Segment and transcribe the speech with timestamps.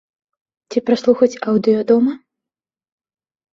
[0.73, 2.13] Ці праслухаць аўдыё дома?